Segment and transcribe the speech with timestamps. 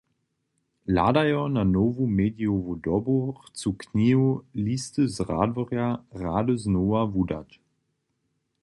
[0.87, 5.87] Hladajo na nowu medijowu dobu chcu knihu "Listy z Radworja"
[6.23, 7.49] rady znowa wudać.